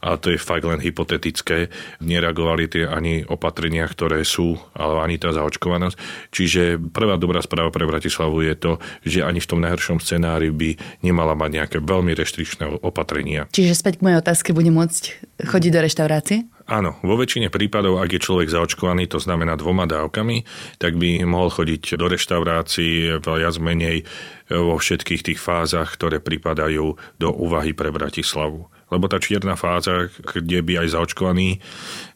a 0.06 0.22
to 0.22 0.30
je 0.30 0.38
fakt 0.38 0.62
len 0.64 0.78
hypotetické, 0.78 1.74
nereagovali 2.00 2.70
tie 2.70 2.86
ani 2.86 3.25
opatrenia, 3.25 3.90
ktoré 3.90 4.22
sú, 4.22 4.62
ale 4.78 5.02
ani 5.02 5.16
tá 5.18 5.34
zaočkovanosť. 5.34 5.98
Čiže 6.30 6.78
prvá 6.94 7.18
dobrá 7.18 7.42
správa 7.42 7.74
pre 7.74 7.90
Bratislavu 7.90 8.46
je 8.46 8.54
to, 8.54 8.72
že 9.02 9.25
ani 9.25 9.42
v 9.42 9.50
tom 9.50 9.60
najhoršom 9.66 9.98
scenári 9.98 10.54
by 10.54 10.78
nemala 11.02 11.34
mať 11.34 11.50
nejaké 11.50 11.78
veľmi 11.82 12.14
reštričné 12.14 12.86
opatrenia. 12.86 13.50
Čiže 13.50 13.74
späť 13.74 14.00
k 14.00 14.04
mojej 14.06 14.22
otázke, 14.22 14.54
bude 14.54 14.70
môcť 14.70 15.04
chodiť 15.42 15.72
do 15.74 15.80
reštaurácie? 15.82 16.38
Áno, 16.65 16.98
vo 17.05 17.13
väčšine 17.13 17.53
prípadov, 17.53 18.01
ak 18.01 18.17
je 18.17 18.25
človek 18.25 18.50
zaočkovaný, 18.50 19.05
to 19.05 19.22
znamená 19.22 19.53
dvoma 19.53 19.86
dávkami, 19.86 20.41
tak 20.81 20.98
by 20.98 21.22
mohol 21.22 21.53
chodiť 21.53 21.93
do 21.93 22.10
reštaurácií 22.10 23.22
viac 23.22 23.55
menej 23.62 24.01
vo 24.50 24.74
všetkých 24.74 25.22
tých 25.22 25.39
fázach, 25.41 25.93
ktoré 25.93 26.17
pripadajú 26.17 26.98
do 27.22 27.29
úvahy 27.29 27.77
pre 27.77 27.93
Bratislavu. 27.93 28.65
Lebo 28.89 29.05
tá 29.05 29.17
čierna 29.17 29.57
fáza, 29.57 30.10
kde 30.10 30.62
by 30.62 30.86
aj 30.86 30.93
zaočkovaní 30.93 31.62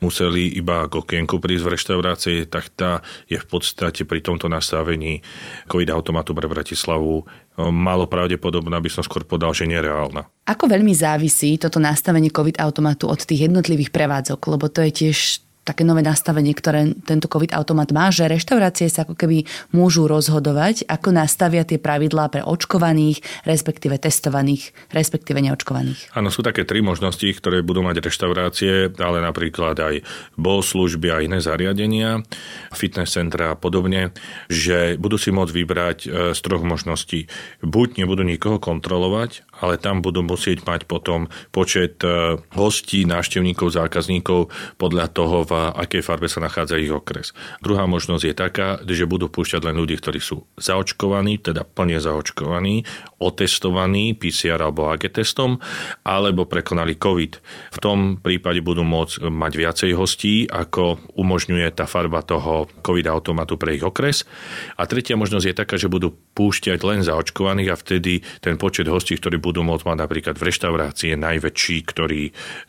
museli 0.06 0.54
iba 0.54 0.86
k 0.86 0.98
okienku 0.98 1.42
prísť 1.42 1.66
v 1.66 1.74
reštaurácii, 1.74 2.40
tak 2.50 2.74
tá 2.74 3.06
je 3.26 3.38
v 3.38 3.46
podstate 3.50 4.06
pri 4.06 4.22
tomto 4.22 4.46
nastavení 4.50 5.22
COVID 5.66 5.90
automatu 5.94 6.34
pre 6.38 6.46
Bratislavu 6.46 7.26
málo 7.68 8.08
pravdepodobná, 8.08 8.80
by 8.80 8.88
som 8.88 9.04
skôr 9.04 9.28
podal, 9.28 9.52
že 9.52 9.68
nereálna. 9.68 10.32
Ako 10.48 10.72
veľmi 10.72 10.96
závisí 10.96 11.60
toto 11.60 11.84
nastavenie 11.84 12.32
COVID 12.32 12.64
automatu 12.64 13.12
od 13.12 13.20
tých 13.20 13.52
jednotlivých 13.52 13.92
prevádzok? 13.92 14.40
Lebo 14.48 14.72
to 14.72 14.80
je 14.88 14.92
tiež 14.96 15.44
také 15.68 15.86
nové 15.86 16.02
nastavenie, 16.02 16.56
ktoré 16.58 16.98
tento 17.06 17.30
COVID 17.30 17.54
automat 17.54 17.94
má, 17.94 18.10
že 18.10 18.26
reštaurácie 18.26 18.90
sa 18.90 19.06
ako 19.06 19.14
keby 19.14 19.46
môžu 19.70 20.10
rozhodovať, 20.10 20.90
ako 20.90 21.14
nastavia 21.14 21.62
tie 21.62 21.78
pravidlá 21.78 22.34
pre 22.34 22.42
očkovaných, 22.42 23.22
respektíve 23.46 24.02
testovaných, 24.02 24.74
respektíve 24.90 25.38
neočkovaných. 25.44 26.16
Áno, 26.18 26.34
sú 26.34 26.42
také 26.42 26.66
tri 26.66 26.82
možnosti, 26.82 27.26
ktoré 27.26 27.62
budú 27.62 27.86
mať 27.86 28.02
reštaurácie, 28.02 28.98
ale 28.98 29.22
napríklad 29.22 29.78
aj 29.78 29.96
bol 30.40 30.66
služby 30.66 31.08
a 31.14 31.22
iné 31.22 31.38
zariadenia, 31.38 32.26
fitness 32.74 33.14
centra 33.14 33.54
a 33.54 33.60
podobne, 33.60 34.16
že 34.50 34.96
budú 34.96 35.20
si 35.20 35.30
môcť 35.30 35.54
vybrať 35.54 35.98
e, 36.06 36.08
z 36.34 36.40
troch 36.40 36.64
možností. 36.66 37.30
Buď 37.62 38.02
nebudú 38.02 38.24
nikoho 38.26 38.58
kontrolovať, 38.58 39.46
ale 39.60 39.82
tam 39.82 40.00
budú 40.00 40.24
musieť 40.24 40.64
mať 40.64 40.86
potom 40.88 41.28
počet 41.52 42.00
e, 42.06 42.40
hostí, 42.56 43.04
návštevníkov, 43.04 43.76
zákazníkov 43.76 44.50
podľa 44.80 45.06
toho, 45.12 45.44
v 45.50 45.74
akej 45.74 46.06
farbe 46.06 46.30
sa 46.30 46.38
nachádza 46.46 46.78
ich 46.78 46.94
okres. 46.94 47.34
Druhá 47.66 47.90
možnosť 47.90 48.24
je 48.24 48.36
taká, 48.38 48.78
že 48.86 49.10
budú 49.10 49.34
púšťať 49.34 49.66
len 49.66 49.82
ľudí, 49.82 49.98
ktorí 49.98 50.22
sú 50.22 50.46
zaočkovaní, 50.62 51.42
teda 51.42 51.66
plne 51.66 51.98
zaočkovaní, 51.98 52.86
otestovaní 53.18 54.14
PCR 54.14 54.62
alebo 54.62 54.94
AG 54.94 55.10
testom, 55.10 55.58
alebo 56.06 56.46
prekonali 56.46 57.02
COVID. 57.02 57.34
V 57.74 57.80
tom 57.82 58.22
prípade 58.22 58.62
budú 58.62 58.86
môcť 58.86 59.26
mať 59.26 59.52
viacej 59.58 59.92
hostí, 59.98 60.46
ako 60.46 61.02
umožňuje 61.18 61.68
tá 61.74 61.90
farba 61.90 62.22
toho 62.22 62.70
COVID 62.86 63.10
automatu 63.10 63.58
pre 63.58 63.82
ich 63.82 63.84
okres. 63.84 64.30
A 64.78 64.86
tretia 64.86 65.18
možnosť 65.18 65.46
je 65.50 65.56
taká, 65.58 65.76
že 65.82 65.90
budú 65.90 66.14
púšťať 66.38 66.80
len 66.86 67.02
zaočkovaných 67.02 67.74
a 67.74 67.80
vtedy 67.80 68.22
ten 68.40 68.62
počet 68.62 68.86
hostí, 68.86 69.18
ktorí 69.18 69.42
budú 69.42 69.66
môcť 69.66 69.84
mať 69.90 69.98
napríklad 69.98 70.36
v 70.38 70.46
reštaurácii, 70.46 71.18
je 71.18 71.18
najväčší, 71.18 71.78
ktorý 71.90 72.22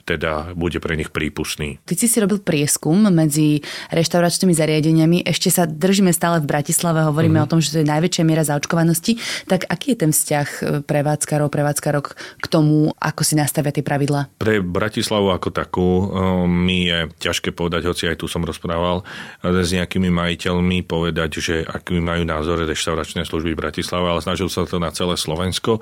teda 0.09 0.57
bude 0.57 0.81
pre 0.81 0.97
nich 0.97 1.13
prípustný. 1.13 1.77
Ty 1.85 1.95
si 1.95 2.09
si 2.09 2.17
robil 2.19 2.41
prieskum 2.41 2.70
medzi 3.11 3.65
reštauračnými 3.91 4.55
zariadeniami. 4.55 5.19
Ešte 5.27 5.49
sa 5.51 5.65
držíme 5.67 6.15
stále 6.15 6.39
v 6.43 6.47
Bratislave, 6.47 7.07
hovoríme 7.09 7.41
mm. 7.41 7.45
o 7.45 7.51
tom, 7.51 7.59
že 7.59 7.75
to 7.75 7.81
je 7.83 7.89
najväčšia 7.89 8.23
miera 8.27 8.45
zaočkovanosti. 8.47 9.19
Tak 9.51 9.67
aký 9.67 9.95
je 9.95 9.99
ten 10.07 10.13
vzťah 10.13 10.49
e, 10.49 10.63
prevádzkarov, 10.85 11.49
prevádzkarok 11.49 12.07
k 12.41 12.47
tomu, 12.47 12.93
ako 12.99 13.23
si 13.25 13.35
nastavia 13.39 13.73
tie 13.73 13.85
pravidlá? 13.87 14.31
Pre 14.37 14.61
Bratislavu 14.61 15.33
ako 15.33 15.49
takú 15.55 15.89
e, 15.89 16.05
mi 16.47 16.87
je 16.91 17.11
ťažké 17.23 17.55
povedať, 17.57 17.89
hoci 17.89 18.11
aj 18.11 18.21
tu 18.21 18.27
som 18.29 18.45
rozprával 18.45 19.03
e, 19.41 19.65
s 19.65 19.71
nejakými 19.73 20.13
majiteľmi, 20.13 20.85
povedať, 20.85 21.31
že 21.41 21.55
aký 21.65 22.03
majú 22.03 22.27
názor 22.27 22.63
reštauračné 22.67 23.25
služby 23.25 23.57
v 23.57 23.61
Bratislave, 23.63 24.07
ale 24.11 24.21
snažil 24.21 24.53
sa 24.53 24.67
to 24.67 24.83
na 24.83 24.93
celé 24.93 25.17
Slovensko. 25.17 25.81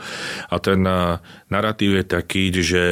A 0.49 0.57
ten 0.62 0.80
narratív 1.49 2.00
je 2.00 2.04
taký, 2.04 2.50
že 2.54 2.83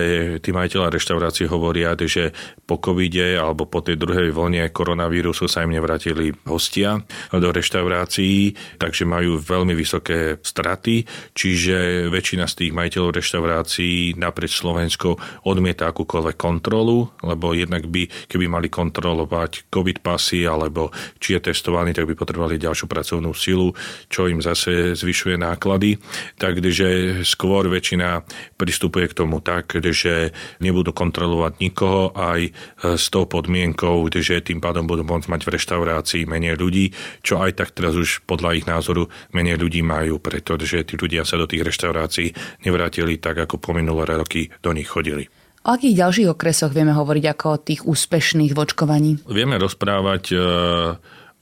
tí 0.41 0.51
majiteľa 0.51 0.93
reštaurácie 0.93 1.47
hovoria, 1.47 1.95
že 2.07 2.33
po 2.65 2.79
covide 2.83 3.39
alebo 3.39 3.67
po 3.67 3.83
tej 3.87 3.97
druhej 3.97 4.35
vlne 4.35 4.67
koronavírusu 4.75 5.47
sa 5.47 5.63
im 5.63 5.71
nevrátili 5.71 6.35
hostia 6.51 6.99
do 7.31 7.49
reštaurácií, 7.55 8.53
takže 8.83 9.07
majú 9.07 9.39
veľmi 9.39 9.79
vysoké 9.79 10.43
straty, 10.43 11.07
čiže 11.31 12.11
väčšina 12.11 12.51
z 12.51 12.55
tých 12.67 12.73
majiteľov 12.75 13.15
reštaurácií 13.23 14.19
naprieč 14.19 14.59
Slovenskou 14.59 15.15
odmieta 15.47 15.87
akúkoľvek 15.87 16.35
kontrolu, 16.35 17.07
lebo 17.23 17.55
jednak 17.55 17.87
by, 17.87 18.11
keby 18.27 18.51
mali 18.51 18.67
kontrolovať 18.67 19.71
COVID 19.71 20.03
pasy 20.03 20.43
alebo 20.49 20.91
či 21.23 21.39
je 21.39 21.53
testovaný, 21.53 21.95
tak 21.95 22.11
by 22.11 22.19
potrebovali 22.19 22.59
ďalšiu 22.59 22.91
pracovnú 22.91 23.31
silu, 23.37 23.71
čo 24.11 24.27
im 24.27 24.43
zase 24.43 24.99
zvyšuje 24.99 25.39
náklady. 25.39 26.01
Takže 26.41 27.21
skôr 27.23 27.69
väčšina 27.69 28.25
pristupuje 28.57 29.13
k 29.13 29.17
tomu 29.23 29.45
tak, 29.45 29.77
že 29.79 30.33
nebudú 30.59 30.97
kontrolovať 30.97 31.53
nikoho 31.61 32.17
aj 32.17 32.51
s 32.97 33.07
tou 33.13 33.29
podmienkou, 33.29 33.76
že 34.21 34.41
tým 34.41 34.59
pádom 34.59 34.89
budú 34.89 35.05
môcť 35.05 35.29
mať 35.29 35.41
v 35.45 35.53
reštaurácii 35.55 36.23
menej 36.25 36.57
ľudí, 36.57 36.91
čo 37.21 37.39
aj 37.39 37.61
tak 37.61 37.77
teraz 37.77 37.95
už 37.95 38.25
podľa 38.25 38.57
ich 38.57 38.67
názoru 38.67 39.13
menej 39.37 39.61
ľudí 39.61 39.85
majú, 39.85 40.19
pretože 40.19 40.83
tí 40.89 40.97
ľudia 40.97 41.29
sa 41.29 41.37
do 41.37 41.47
tých 41.47 41.63
reštaurácií 41.63 42.33
nevrátili 42.65 43.21
tak, 43.21 43.45
ako 43.45 43.61
po 43.61 43.71
minulé 43.77 44.09
roky 44.17 44.49
do 44.65 44.73
nich 44.73 44.89
chodili. 44.89 45.29
O 45.67 45.75
akých 45.75 45.99
ďalších 45.99 46.31
okresoch 46.31 46.71
vieme 46.71 46.95
hovoriť 46.95 47.25
ako 47.27 47.47
o 47.51 47.59
tých 47.59 47.81
úspešných 47.83 48.55
v 48.55 48.59
očkovaní? 48.63 49.11
Vieme 49.27 49.59
rozprávať 49.59 50.25
e, 50.31 50.37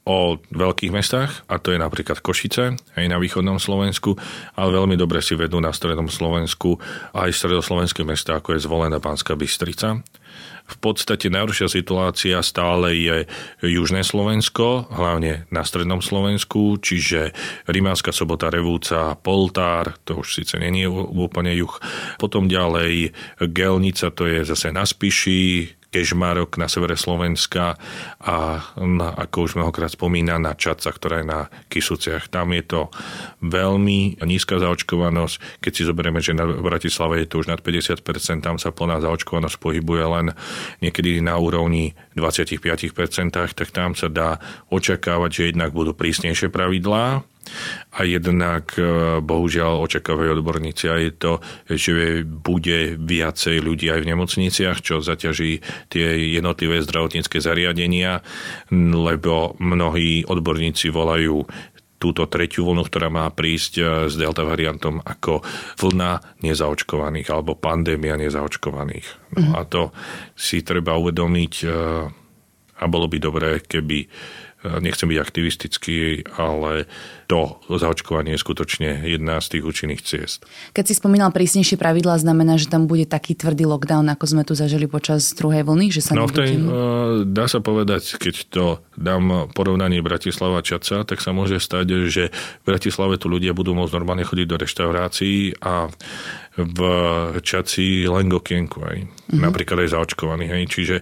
o 0.09 0.41
veľkých 0.41 0.93
mestách, 0.93 1.45
a 1.45 1.61
to 1.61 1.73
je 1.73 1.79
napríklad 1.81 2.25
Košice, 2.25 2.77
aj 2.77 3.05
na 3.05 3.21
východnom 3.21 3.57
Slovensku, 3.57 4.17
ale 4.57 4.77
veľmi 4.77 4.97
dobre 4.97 5.21
si 5.21 5.37
vedú 5.37 5.61
na 5.61 5.73
strednom 5.73 6.09
Slovensku 6.09 6.81
aj 7.13 7.37
stredoslovenské 7.37 8.01
mesta, 8.05 8.41
ako 8.41 8.57
je 8.57 8.65
zvolená 8.65 8.97
Pánska 8.97 9.37
Bystrica. 9.37 10.01
V 10.65 10.77
podstate 10.81 11.29
najhoršia 11.29 11.69
situácia 11.69 12.41
stále 12.41 12.97
je 12.97 13.17
južné 13.61 14.01
Slovensko, 14.01 14.89
hlavne 14.89 15.45
na 15.53 15.61
strednom 15.61 16.01
Slovensku, 16.01 16.81
čiže 16.81 17.37
Rimánska 17.69 18.17
sobota, 18.17 18.49
Revúca, 18.49 19.13
Poltár, 19.21 20.01
to 20.09 20.25
už 20.25 20.41
síce 20.41 20.57
není 20.57 20.89
úplne 20.89 21.53
juh. 21.53 21.77
Potom 22.17 22.49
ďalej 22.49 23.13
Gelnica, 23.45 24.09
to 24.09 24.25
je 24.25 24.41
zase 24.49 24.73
na 24.73 24.89
Spiši, 24.89 25.69
Kežmarok 25.95 26.59
na 26.59 26.67
severe 26.67 26.99
Slovenska 26.99 27.79
a 28.19 28.59
na, 28.83 29.09
ako 29.15 29.47
už 29.47 29.53
mnohokrát 29.55 29.95
spomína 29.95 30.43
na 30.43 30.59
Čaca, 30.59 30.91
ktorá 30.91 31.23
je 31.23 31.31
na 31.31 31.41
Kisuciach. 31.71 32.27
Tam 32.35 32.51
je 32.51 32.67
to 32.67 32.81
veľmi 33.47 34.19
nízka 34.27 34.59
zaočkovanosť. 34.59 35.63
Keď 35.63 35.71
si 35.71 35.87
zoberieme, 35.87 36.19
že 36.19 36.35
na 36.35 36.51
Bratislave 36.51 37.23
je 37.23 37.31
to 37.31 37.47
už 37.47 37.47
nad 37.47 37.63
50%, 37.63 38.03
tam 38.43 38.59
sa 38.59 38.75
plná 38.75 38.99
zaočkovanosť 39.07 39.55
pohybuje 39.63 40.03
len 40.03 40.27
niekedy 40.83 41.23
na 41.23 41.39
úrovni 41.39 41.95
25%, 42.19 42.91
tak 43.55 43.69
tam 43.71 43.95
sa 43.95 44.11
dá 44.11 44.43
očakávať, 44.75 45.31
že 45.31 45.43
jednak 45.55 45.71
budú 45.71 45.95
prísnejšie 45.95 46.51
pravidlá, 46.51 47.23
a 47.95 48.03
jednak 48.03 48.75
e, 48.75 48.83
bohužiaľ 49.21 49.85
očakávajú 49.85 50.41
odborníci 50.41 50.85
aj 50.91 51.03
to, 51.21 51.33
že 51.69 52.25
bude 52.25 52.99
viacej 52.99 53.63
ľudí 53.63 53.93
aj 53.93 54.01
v 54.03 54.11
nemocniciach, 54.17 54.79
čo 54.81 55.05
zaťaží 55.05 55.63
tie 55.93 56.07
jednotlivé 56.35 56.83
zdravotnícke 56.83 57.39
zariadenia, 57.39 58.25
lebo 58.75 59.55
mnohí 59.61 60.27
odborníci 60.27 60.91
volajú 60.91 61.47
túto 62.05 62.29
tretiu 62.29 62.69
vlnu, 62.69 62.85
ktorá 62.85 63.09
má 63.09 63.25
prísť 63.33 63.73
e, 63.81 63.83
s 64.11 64.15
delta 64.21 64.45
variantom 64.45 65.01
ako 65.01 65.41
vlna 65.81 66.43
nezaočkovaných 66.45 67.33
alebo 67.33 67.57
pandémia 67.57 68.21
nezaočkovaných. 68.21 69.09
No 69.41 69.41
mhm. 69.41 69.53
a 69.57 69.61
to 69.65 69.83
si 70.37 70.61
treba 70.61 70.99
uvedomiť 71.01 71.55
e, 71.65 71.67
a 72.75 72.85
bolo 72.91 73.07
by 73.07 73.19
dobré, 73.23 73.63
keby 73.63 74.05
nechcem 74.65 75.07
byť 75.07 75.19
aktivistický, 75.21 76.25
ale 76.41 76.89
to 77.29 77.57
zaočkovanie 77.69 78.37
je 78.37 78.41
skutočne 78.41 79.05
jedna 79.05 79.41
z 79.41 79.57
tých 79.57 79.65
účinných 79.65 80.03
ciest. 80.05 80.45
Keď 80.77 80.85
si 80.89 80.95
spomínal 80.97 81.33
prísnejšie 81.33 81.81
pravidlá, 81.81 82.21
znamená, 82.21 82.61
že 82.61 82.69
tam 82.69 82.85
bude 82.89 83.09
taký 83.09 83.37
tvrdý 83.37 83.65
lockdown, 83.65 84.09
ako 84.13 84.25
sme 84.25 84.43
tu 84.45 84.53
zažili 84.53 84.85
počas 84.85 85.33
druhej 85.37 85.65
vlny? 85.65 85.89
Že 85.93 86.01
sa 86.01 86.13
no, 86.17 86.29
v 86.29 86.33
tej, 86.37 86.51
dá 87.29 87.49
sa 87.49 87.65
povedať, 87.65 88.21
keď 88.21 88.35
to 88.53 88.65
dám 88.97 89.53
porovnanie 89.57 90.05
Bratislava 90.05 90.61
Čaca, 90.61 91.05
tak 91.09 91.21
sa 91.21 91.33
môže 91.33 91.61
stať, 91.61 92.09
že 92.09 92.29
v 92.33 92.65
Bratislave 92.65 93.17
tu 93.17 93.33
ľudia 93.33 93.57
budú 93.57 93.73
môcť 93.73 93.95
normálne 93.97 94.25
chodiť 94.25 94.47
do 94.49 94.57
reštaurácií 94.61 95.61
a 95.65 95.89
v 96.55 96.81
Čaci 97.43 98.07
len 98.07 98.31
k 98.31 98.39
okienku 98.39 98.79
aj. 98.79 98.99
Mm-hmm. 99.03 99.43
Napríklad 99.43 99.79
aj 99.83 99.91
zaočkovaní. 99.91 100.47
Hej. 100.47 100.63
Čiže 100.71 100.97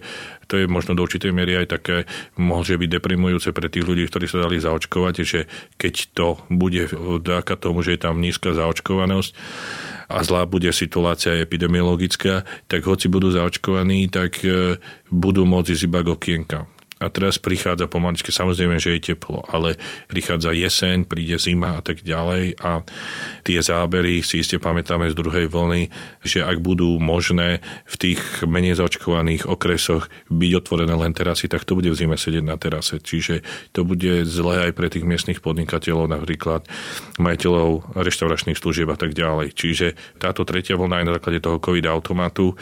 to 0.52 0.60
je 0.60 0.68
možno 0.68 0.92
do 0.92 1.00
určitej 1.00 1.32
miery 1.32 1.64
aj 1.64 1.80
také, 1.80 1.96
môže 2.36 2.76
byť 2.76 3.00
deprimujúce 3.00 3.56
pre 3.56 3.72
tých 3.72 3.88
ľudí, 3.88 4.04
ktorí 4.04 4.28
sa 4.28 4.44
dali 4.44 4.60
zaočkovať, 4.60 5.14
že 5.24 5.48
keď 5.80 5.94
to 6.12 6.36
bude 6.52 6.92
vďaka 6.92 7.56
tomu, 7.56 7.80
že 7.80 7.96
je 7.96 8.04
tam 8.04 8.20
nízka 8.20 8.52
zaočkovanosť, 8.52 9.32
a 10.12 10.20
zlá 10.20 10.44
bude 10.44 10.68
situácia 10.76 11.40
epidemiologická, 11.40 12.44
tak 12.68 12.84
hoci 12.84 13.08
budú 13.08 13.32
zaočkovaní, 13.32 14.12
tak 14.12 14.44
e, 14.44 14.76
budú 15.08 15.48
môcť 15.48 15.72
ísť 15.72 15.84
iba 15.88 16.04
k 16.04 16.12
okienka. 16.12 16.58
A 17.02 17.10
teraz 17.10 17.42
prichádza 17.42 17.90
pomaličky, 17.90 18.30
samozrejme, 18.30 18.78
že 18.78 18.94
je 18.94 19.12
teplo, 19.12 19.42
ale 19.50 19.74
prichádza 20.06 20.54
jeseň, 20.54 21.04
príde 21.10 21.34
zima 21.42 21.78
a 21.78 21.82
tak 21.82 22.06
ďalej 22.06 22.62
a 22.62 22.86
tie 23.42 23.58
zábery 23.58 24.22
si 24.22 24.38
iste 24.38 24.62
pamätáme 24.62 25.10
z 25.10 25.18
druhej 25.18 25.50
vlny, 25.50 25.90
že 26.22 26.46
ak 26.46 26.62
budú 26.62 27.02
možné 27.02 27.58
v 27.90 27.94
tých 27.98 28.20
menej 28.46 28.78
zaočkovaných 28.78 29.50
okresoch 29.50 30.06
byť 30.30 30.52
otvorené 30.62 30.94
len 30.94 31.10
terasy, 31.10 31.50
tak 31.50 31.66
to 31.66 31.74
bude 31.74 31.90
v 31.90 31.98
zime 31.98 32.14
sedieť 32.14 32.44
na 32.46 32.54
terase. 32.54 33.02
Čiže 33.02 33.42
to 33.74 33.82
bude 33.82 34.22
zlé 34.22 34.70
aj 34.70 34.72
pre 34.78 34.86
tých 34.86 35.02
miestnych 35.02 35.42
podnikateľov, 35.42 36.06
napríklad 36.06 36.62
majiteľov 37.18 37.98
reštauračných 37.98 38.60
služieb 38.60 38.86
a 38.92 38.96
tak 38.96 39.18
ďalej. 39.18 39.58
Čiže 39.58 39.98
táto 40.22 40.46
tretia 40.46 40.78
vlna 40.78 41.02
aj 41.02 41.06
na 41.10 41.14
základe 41.18 41.42
toho 41.42 41.58
COVID 41.58 41.86
automatu 41.90 42.54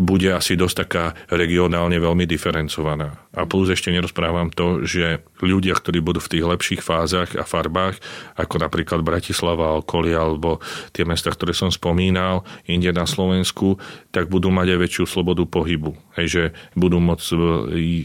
bude 0.00 0.32
asi 0.32 0.56
dosť 0.56 0.76
taká 0.88 1.04
regionálne 1.28 2.00
veľmi 2.00 2.24
diferencovaná. 2.24 3.28
A 3.34 3.44
plus 3.44 3.73
ešte 3.74 3.92
nerozprávam 3.92 4.48
to, 4.48 4.86
že 4.86 5.20
ľudia, 5.44 5.76
ktorí 5.76 6.00
budú 6.00 6.22
v 6.22 6.32
tých 6.38 6.44
lepších 6.46 6.80
fázach 6.80 7.36
a 7.36 7.44
farbách, 7.44 8.00
ako 8.38 8.62
napríklad 8.62 9.04
Bratislava, 9.04 9.76
okolia 9.78 10.24
alebo 10.24 10.62
tie 10.96 11.04
mesta, 11.04 11.28
ktoré 11.28 11.52
som 11.52 11.68
spomínal, 11.68 12.46
inde 12.64 12.94
na 12.94 13.04
Slovensku, 13.04 13.76
tak 14.14 14.32
budú 14.32 14.48
mať 14.48 14.74
aj 14.74 14.78
väčšiu 14.80 15.04
slobodu 15.04 15.44
pohybu. 15.44 15.92
Hej, 16.16 16.26
že 16.30 16.42
budú 16.78 17.02
môcť 17.02 17.26
e, 17.34 17.38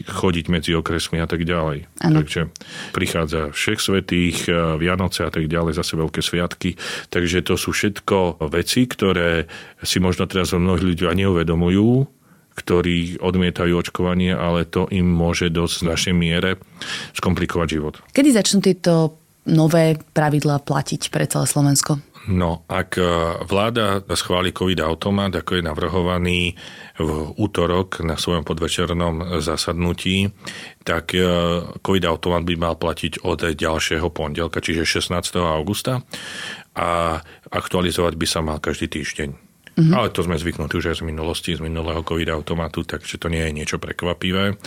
chodiť 0.04 0.44
medzi 0.50 0.74
okresmi 0.74 1.22
a 1.22 1.26
tak 1.30 1.46
ďalej. 1.46 1.86
Ano. 2.02 2.20
Takže 2.20 2.50
prichádza 2.90 3.54
všech 3.54 3.80
svetých, 3.80 4.50
e, 4.50 4.76
Vianoce 4.76 5.24
a 5.24 5.30
tak 5.30 5.46
ďalej, 5.46 5.78
zase 5.78 5.94
veľké 5.94 6.20
sviatky. 6.20 6.74
Takže 7.08 7.46
to 7.46 7.54
sú 7.54 7.70
všetko 7.70 8.42
veci, 8.50 8.84
ktoré 8.90 9.46
si 9.80 10.02
možno 10.02 10.26
teraz 10.26 10.52
mnohí 10.52 10.82
ľudia 10.82 11.14
neuvedomujú, 11.14 12.19
ktorí 12.54 13.22
odmietajú 13.22 13.72
očkovanie, 13.78 14.34
ale 14.34 14.66
to 14.66 14.90
im 14.90 15.06
môže 15.06 15.48
dosť 15.48 15.76
v 15.80 15.88
našej 15.88 16.14
miere 16.14 16.50
skomplikovať 17.16 17.68
život. 17.70 17.94
Kedy 18.12 18.30
začnú 18.34 18.58
tieto 18.60 19.20
nové 19.48 19.96
pravidlá 20.12 20.60
platiť 20.62 21.08
pre 21.08 21.24
celé 21.24 21.46
Slovensko? 21.48 21.98
No, 22.28 22.68
ak 22.68 23.00
e, 23.00 23.04
vláda 23.48 24.04
schváli 24.12 24.52
COVID 24.52 24.84
automat, 24.84 25.32
ako 25.32 25.56
je 25.56 25.64
navrhovaný 25.64 26.52
v 27.00 27.10
útorok 27.40 28.04
na 28.04 28.20
svojom 28.20 28.44
podvečernom 28.44 29.40
zasadnutí, 29.40 30.28
tak 30.84 31.16
e, 31.16 31.24
COVID 31.80 32.04
automat 32.04 32.44
by 32.44 32.54
mal 32.60 32.76
platiť 32.76 33.24
od 33.24 33.56
ďalšieho 33.56 34.12
pondelka, 34.12 34.60
čiže 34.60 34.84
16. 34.84 35.16
augusta 35.40 36.04
a 36.76 37.18
aktualizovať 37.48 38.14
by 38.20 38.26
sa 38.28 38.44
mal 38.44 38.60
každý 38.60 38.92
týždeň. 38.92 39.49
Mm-hmm. 39.78 39.94
Ale 39.94 40.08
to 40.10 40.26
sme 40.26 40.40
zvyknutí 40.40 40.78
už 40.78 40.92
aj 40.92 40.96
z 41.00 41.06
minulosti, 41.06 41.54
z 41.54 41.62
minulého 41.62 42.02
COVID 42.02 42.30
automatu, 42.34 42.82
takže 42.82 43.20
to 43.20 43.30
nie 43.30 43.42
je 43.46 43.54
niečo 43.54 43.76
prekvapivé. 43.78 44.58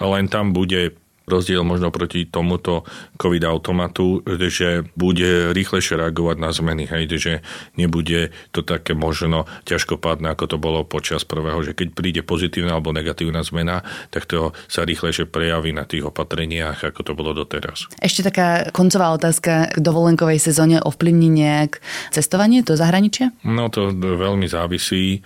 Len 0.00 0.24
tam 0.28 0.52
bude 0.52 1.03
rozdiel 1.24 1.64
možno 1.64 1.88
proti 1.88 2.28
tomuto 2.28 2.84
COVID 3.16 3.44
automatu, 3.48 4.20
že 4.28 4.84
bude 4.96 5.56
rýchlejšie 5.56 5.96
reagovať 5.96 6.36
na 6.36 6.50
zmeny, 6.52 6.84
hej, 6.84 7.08
že 7.16 7.32
nebude 7.80 8.32
to 8.52 8.60
také 8.60 8.92
možno 8.92 9.48
ťažkopádne, 9.64 10.28
ako 10.32 10.44
to 10.44 10.56
bolo 10.60 10.84
počas 10.84 11.24
prvého, 11.24 11.64
že 11.64 11.72
keď 11.72 11.88
príde 11.96 12.20
pozitívna 12.20 12.76
alebo 12.76 12.92
negatívna 12.92 13.40
zmena, 13.40 13.80
tak 14.12 14.28
to 14.28 14.52
sa 14.68 14.84
rýchlejšie 14.84 15.24
prejaví 15.28 15.72
na 15.72 15.88
tých 15.88 16.04
opatreniach, 16.08 16.84
ako 16.84 17.00
to 17.00 17.12
bolo 17.16 17.32
doteraz. 17.32 17.88
Ešte 18.00 18.28
taká 18.28 18.68
koncová 18.70 19.16
otázka 19.16 19.72
k 19.72 19.78
dovolenkovej 19.80 20.40
sezóne 20.40 20.80
ovplyvní 20.84 21.32
nejak 21.32 21.80
cestovanie 22.12 22.60
do 22.60 22.76
zahraničia? 22.76 23.32
No 23.48 23.72
to 23.72 23.90
veľmi 23.96 24.44
závisí 24.44 25.24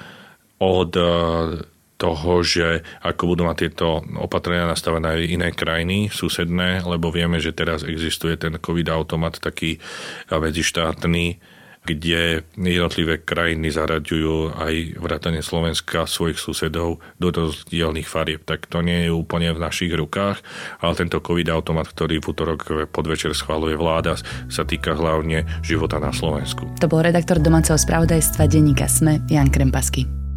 od 0.58 0.90
toho, 1.98 2.46
že 2.46 2.86
ako 3.02 3.34
budú 3.34 3.42
mať 3.44 3.56
tieto 3.58 4.06
opatrenia 4.22 4.70
nastavené 4.70 5.18
aj 5.18 5.34
iné 5.34 5.48
krajiny 5.50 6.08
susedné, 6.08 6.86
lebo 6.86 7.10
vieme, 7.10 7.42
že 7.42 7.50
teraz 7.50 7.82
existuje 7.82 8.38
ten 8.38 8.54
COVID-automat 8.56 9.42
taký 9.42 9.82
medzištátny, 10.30 11.58
kde 11.88 12.44
jednotlivé 12.52 13.24
krajiny 13.24 13.72
zaraďujú 13.72 14.60
aj 14.60 15.00
vrátane 15.00 15.40
Slovenska 15.40 16.04
svojich 16.04 16.36
susedov 16.36 17.00
do 17.16 17.28
rozdielných 17.32 18.04
farieb. 18.04 18.44
Tak 18.44 18.68
to 18.68 18.84
nie 18.84 19.08
je 19.08 19.10
úplne 19.10 19.56
v 19.56 19.62
našich 19.62 19.88
rukách, 19.96 20.44
ale 20.84 20.92
tento 21.00 21.24
COVID-automat, 21.24 21.88
ktorý 21.88 22.20
v 22.20 22.28
útorok 22.28 22.92
podvečer 22.92 23.32
schváluje 23.32 23.80
vláda, 23.80 24.20
sa 24.52 24.68
týka 24.68 24.92
hlavne 25.00 25.48
života 25.64 25.96
na 25.96 26.12
Slovensku. 26.12 26.76
To 26.76 26.92
bol 26.92 27.00
redaktor 27.00 27.40
domáceho 27.40 27.80
spravodajstva 27.80 28.44
denníka 28.44 28.84
SME 28.84 29.24
Jan 29.32 29.48
Krempasky. 29.48 30.27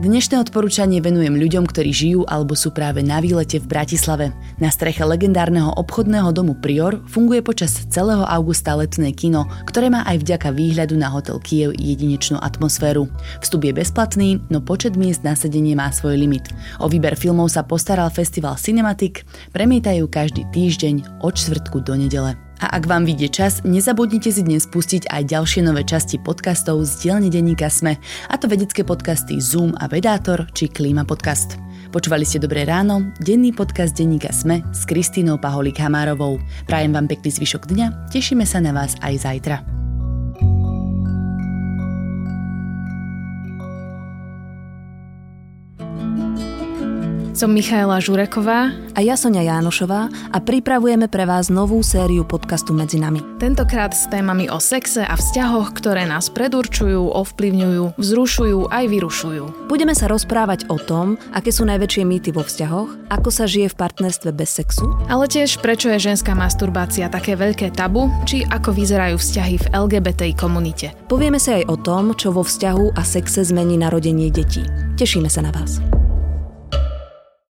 Dnešné 0.00 0.40
odporúčanie 0.40 1.04
venujem 1.04 1.36
ľuďom, 1.36 1.68
ktorí 1.68 1.92
žijú 1.92 2.20
alebo 2.24 2.56
sú 2.56 2.72
práve 2.72 3.04
na 3.04 3.20
výlete 3.20 3.60
v 3.60 3.68
Bratislave. 3.68 4.32
Na 4.56 4.72
streche 4.72 5.04
legendárneho 5.04 5.76
obchodného 5.76 6.32
domu 6.32 6.56
Prior 6.56 7.04
funguje 7.04 7.44
počas 7.44 7.84
celého 7.92 8.24
augusta 8.24 8.72
letné 8.72 9.12
kino, 9.12 9.44
ktoré 9.68 9.92
má 9.92 10.00
aj 10.08 10.24
vďaka 10.24 10.56
výhľadu 10.56 10.96
na 10.96 11.12
hotel 11.12 11.36
Kiev 11.44 11.76
jedinečnú 11.76 12.40
atmosféru. 12.40 13.12
Vstup 13.44 13.60
je 13.60 13.76
bezplatný, 13.76 14.40
no 14.48 14.64
počet 14.64 14.96
miest 14.96 15.20
na 15.20 15.36
sedenie 15.36 15.76
má 15.76 15.92
svoj 15.92 16.16
limit. 16.16 16.48
O 16.80 16.88
výber 16.88 17.12
filmov 17.12 17.52
sa 17.52 17.60
postaral 17.60 18.08
festival 18.08 18.56
Cinematic, 18.56 19.28
premietajú 19.52 20.08
každý 20.08 20.48
týždeň 20.48 21.20
od 21.20 21.36
čtvrtku 21.36 21.84
do 21.84 21.92
nedele. 21.92 22.40
A 22.60 22.76
ak 22.76 22.84
vám 22.84 23.08
vyjde 23.08 23.32
čas, 23.32 23.64
nezabudnite 23.64 24.28
si 24.28 24.44
dnes 24.44 24.68
pustiť 24.68 25.08
aj 25.08 25.32
ďalšie 25.32 25.64
nové 25.64 25.80
časti 25.80 26.20
podcastov 26.20 26.84
z 26.84 27.08
dielne 27.08 27.32
denníka 27.32 27.72
Sme, 27.72 27.96
a 28.28 28.34
to 28.36 28.52
vedecké 28.52 28.84
podcasty 28.84 29.40
Zoom 29.40 29.72
a 29.80 29.88
Vedátor 29.88 30.44
či 30.52 30.68
Klíma 30.68 31.08
podcast. 31.08 31.56
Počúvali 31.88 32.22
ste 32.28 32.38
Dobré 32.38 32.68
ráno, 32.68 33.10
denný 33.24 33.56
podcast 33.56 33.96
denníka 33.96 34.30
Sme 34.30 34.60
s 34.76 34.84
Kristínou 34.84 35.40
Paholík-Hamárovou. 35.40 36.38
Prajem 36.68 36.92
vám 36.92 37.08
pekný 37.08 37.32
zvyšok 37.32 37.72
dňa, 37.72 38.12
tešíme 38.12 38.44
sa 38.44 38.60
na 38.60 38.76
vás 38.76 38.92
aj 39.00 39.24
zajtra. 39.24 39.79
Som 47.40 47.56
Michaela 47.56 48.04
Žureková 48.04 48.68
a 48.92 49.00
ja 49.00 49.16
Sonia 49.16 49.40
Jánošová 49.40 50.12
a 50.12 50.38
pripravujeme 50.44 51.08
pre 51.08 51.24
vás 51.24 51.48
novú 51.48 51.80
sériu 51.80 52.20
podcastu 52.28 52.76
Medzi 52.76 53.00
nami. 53.00 53.24
Tentokrát 53.40 53.96
s 53.96 54.04
témami 54.12 54.52
o 54.52 54.60
sexe 54.60 55.00
a 55.00 55.16
vzťahoch, 55.16 55.72
ktoré 55.72 56.04
nás 56.04 56.28
predurčujú, 56.28 57.00
ovplyvňujú, 57.00 57.96
vzrušujú 57.96 58.68
aj 58.68 58.84
vyrušujú. 58.92 59.72
Budeme 59.72 59.96
sa 59.96 60.12
rozprávať 60.12 60.68
o 60.68 60.76
tom, 60.76 61.16
aké 61.32 61.48
sú 61.48 61.64
najväčšie 61.64 62.04
mýty 62.04 62.28
vo 62.28 62.44
vzťahoch, 62.44 63.08
ako 63.08 63.32
sa 63.32 63.48
žije 63.48 63.72
v 63.72 63.78
partnerstve 63.88 64.36
bez 64.36 64.60
sexu, 64.60 64.92
ale 65.08 65.24
tiež 65.24 65.64
prečo 65.64 65.88
je 65.96 66.12
ženská 66.12 66.36
masturbácia 66.36 67.08
také 67.08 67.40
veľké 67.40 67.72
tabu, 67.72 68.12
či 68.28 68.44
ako 68.44 68.76
vyzerajú 68.76 69.16
vzťahy 69.16 69.56
v 69.64 69.66
LGBTI 69.72 70.36
komunite. 70.36 70.92
Povieme 71.08 71.40
sa 71.40 71.56
aj 71.56 71.72
o 71.72 71.80
tom, 71.80 72.12
čo 72.12 72.36
vo 72.36 72.44
vzťahu 72.44 72.92
a 72.92 73.00
sexe 73.00 73.48
zmení 73.48 73.80
narodenie 73.80 74.28
detí. 74.28 74.60
Tešíme 75.00 75.32
sa 75.32 75.40
na 75.40 75.56
vás. 75.56 75.80